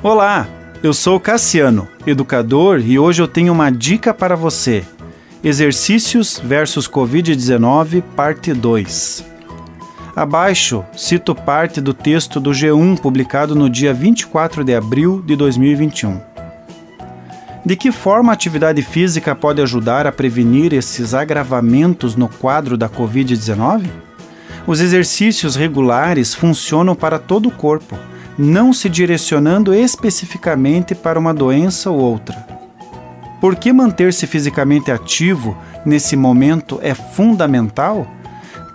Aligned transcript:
Olá, 0.00 0.46
eu 0.80 0.94
sou 0.94 1.18
Cassiano, 1.18 1.88
educador, 2.06 2.80
e 2.80 3.00
hoje 3.00 3.20
eu 3.20 3.26
tenho 3.26 3.52
uma 3.52 3.68
dica 3.68 4.14
para 4.14 4.36
você. 4.36 4.84
Exercícios 5.42 6.40
versus 6.42 6.88
Covid-19, 6.88 8.04
parte 8.14 8.54
2. 8.54 9.24
Abaixo 10.14 10.84
cito 10.96 11.34
parte 11.34 11.80
do 11.80 11.92
texto 11.92 12.38
do 12.38 12.50
G1 12.50 13.00
publicado 13.00 13.56
no 13.56 13.68
dia 13.68 13.92
24 13.92 14.62
de 14.62 14.72
abril 14.72 15.20
de 15.26 15.34
2021. 15.34 16.20
De 17.66 17.74
que 17.74 17.90
forma 17.90 18.30
a 18.30 18.34
atividade 18.34 18.82
física 18.82 19.34
pode 19.34 19.60
ajudar 19.60 20.06
a 20.06 20.12
prevenir 20.12 20.72
esses 20.72 21.12
agravamentos 21.12 22.14
no 22.14 22.28
quadro 22.28 22.76
da 22.76 22.88
Covid-19? 22.88 23.88
Os 24.64 24.80
exercícios 24.80 25.56
regulares 25.56 26.36
funcionam 26.36 26.94
para 26.94 27.18
todo 27.18 27.48
o 27.48 27.52
corpo 27.52 27.98
não 28.38 28.72
se 28.72 28.88
direcionando 28.88 29.74
especificamente 29.74 30.94
para 30.94 31.18
uma 31.18 31.34
doença 31.34 31.90
ou 31.90 31.98
outra. 31.98 32.46
Por 33.40 33.56
que 33.56 33.72
manter-se 33.72 34.26
fisicamente 34.28 34.92
ativo 34.92 35.56
nesse 35.84 36.16
momento 36.16 36.78
é 36.80 36.94
fundamental? 36.94 38.06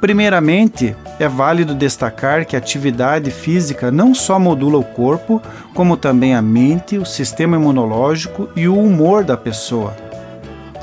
Primeiramente, 0.02 0.94
é 1.18 1.30
válido 1.30 1.74
destacar 1.74 2.46
que 2.46 2.58
a 2.58 2.60
atividade 2.60 3.32
física 3.32 3.90
não 3.90 4.14
só 4.14 4.38
modula 4.38 4.78
o 4.78 4.84
corpo, 4.84 5.42
como 5.74 5.96
também 5.96 6.36
a 6.36 6.42
mente, 6.42 6.98
o 6.98 7.06
sistema 7.06 7.56
imunológico 7.56 8.50
e 8.58 8.68
o 8.68 8.78
humor 8.78 9.24
da 9.24 9.38
pessoa. 9.38 9.96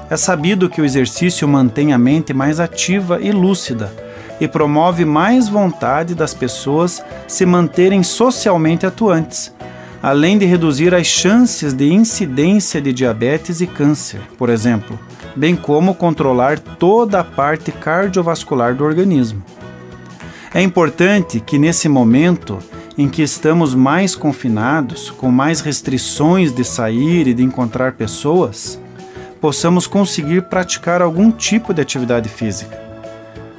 É 0.08 0.16
sabido 0.16 0.70
que 0.70 0.80
o 0.80 0.84
exercício 0.84 1.46
mantém 1.46 1.92
a 1.92 1.98
mente 1.98 2.32
mais 2.32 2.58
ativa 2.58 3.20
e 3.20 3.30
lúcida 3.30 4.09
e 4.40 4.48
promove 4.48 5.04
mais 5.04 5.48
vontade 5.48 6.14
das 6.14 6.32
pessoas 6.32 7.04
se 7.28 7.44
manterem 7.44 8.02
socialmente 8.02 8.86
atuantes, 8.86 9.52
além 10.02 10.38
de 10.38 10.46
reduzir 10.46 10.94
as 10.94 11.06
chances 11.06 11.74
de 11.74 11.92
incidência 11.92 12.80
de 12.80 12.92
diabetes 12.92 13.60
e 13.60 13.66
câncer, 13.66 14.20
por 14.38 14.48
exemplo, 14.48 14.98
bem 15.36 15.54
como 15.54 15.94
controlar 15.94 16.58
toda 16.58 17.20
a 17.20 17.24
parte 17.24 17.70
cardiovascular 17.70 18.74
do 18.74 18.82
organismo. 18.82 19.42
É 20.54 20.62
importante 20.62 21.38
que 21.38 21.58
nesse 21.58 21.88
momento 21.88 22.58
em 22.98 23.08
que 23.08 23.22
estamos 23.22 23.74
mais 23.74 24.16
confinados, 24.16 25.10
com 25.10 25.30
mais 25.30 25.60
restrições 25.60 26.52
de 26.52 26.64
sair 26.64 27.28
e 27.28 27.34
de 27.34 27.42
encontrar 27.42 27.92
pessoas, 27.92 28.80
possamos 29.40 29.86
conseguir 29.86 30.42
praticar 30.42 31.00
algum 31.00 31.30
tipo 31.30 31.72
de 31.72 31.80
atividade 31.80 32.28
física 32.28 32.89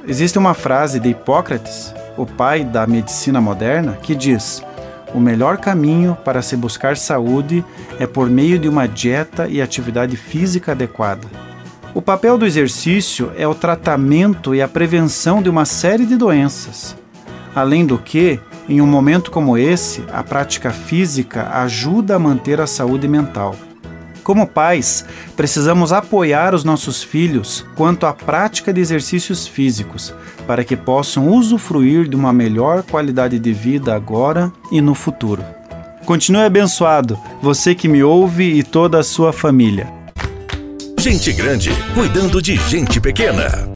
Existe 0.06 0.36
uma 0.36 0.52
frase 0.52 0.98
de 0.98 1.10
Hipócrates, 1.10 1.94
o 2.16 2.26
pai 2.26 2.64
da 2.64 2.86
medicina 2.88 3.40
moderna, 3.40 3.96
que 4.02 4.16
diz: 4.16 4.60
O 5.14 5.20
melhor 5.20 5.58
caminho 5.58 6.16
para 6.24 6.42
se 6.42 6.56
buscar 6.56 6.96
saúde 6.96 7.64
é 8.00 8.06
por 8.06 8.28
meio 8.28 8.58
de 8.58 8.68
uma 8.68 8.88
dieta 8.88 9.46
e 9.46 9.62
atividade 9.62 10.16
física 10.16 10.72
adequada. 10.72 11.28
O 11.94 12.02
papel 12.02 12.36
do 12.36 12.44
exercício 12.44 13.30
é 13.36 13.46
o 13.46 13.54
tratamento 13.54 14.54
e 14.54 14.60
a 14.60 14.66
prevenção 14.66 15.40
de 15.40 15.48
uma 15.48 15.64
série 15.64 16.04
de 16.04 16.16
doenças. 16.16 16.96
Além 17.54 17.86
do 17.86 17.96
que, 17.96 18.40
em 18.68 18.80
um 18.80 18.86
momento 18.86 19.30
como 19.30 19.56
esse, 19.56 20.02
a 20.12 20.24
prática 20.24 20.70
física 20.70 21.48
ajuda 21.60 22.16
a 22.16 22.18
manter 22.18 22.60
a 22.60 22.66
saúde 22.66 23.06
mental. 23.06 23.54
Como 24.22 24.46
pais, 24.46 25.04
precisamos 25.36 25.92
apoiar 25.92 26.54
os 26.54 26.62
nossos 26.62 27.02
filhos 27.02 27.64
quanto 27.74 28.06
à 28.06 28.12
prática 28.12 28.72
de 28.72 28.80
exercícios 28.80 29.46
físicos, 29.46 30.14
para 30.46 30.64
que 30.64 30.76
possam 30.76 31.28
usufruir 31.28 32.08
de 32.08 32.14
uma 32.14 32.32
melhor 32.32 32.82
qualidade 32.82 33.38
de 33.38 33.52
vida 33.52 33.94
agora 33.94 34.52
e 34.70 34.80
no 34.80 34.94
futuro. 34.94 35.44
Continue 36.04 36.42
abençoado, 36.42 37.18
você 37.40 37.74
que 37.74 37.88
me 37.88 38.02
ouve 38.02 38.44
e 38.44 38.62
toda 38.62 38.98
a 38.98 39.04
sua 39.04 39.32
família. 39.32 39.88
Gente 40.98 41.32
grande 41.32 41.70
cuidando 41.94 42.40
de 42.40 42.56
gente 42.68 43.00
pequena. 43.00 43.68